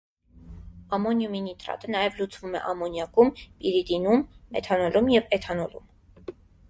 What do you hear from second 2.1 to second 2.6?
լուծվում